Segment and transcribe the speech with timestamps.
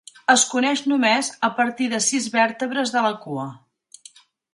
[0.33, 3.45] Es coneix només a partir de sis vèrtebres de la cua.